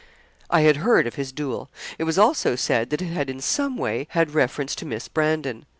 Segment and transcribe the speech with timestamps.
[0.49, 1.69] I had heard of his duel.
[1.99, 5.63] It was also said that it had in some way had reference to Miss Brandon.